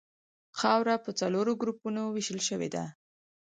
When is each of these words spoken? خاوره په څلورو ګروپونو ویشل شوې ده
خاوره 0.59 0.95
په 1.05 1.11
څلورو 1.19 1.51
ګروپونو 1.61 2.01
ویشل 2.15 2.39
شوې 2.47 2.69
ده 2.75 2.83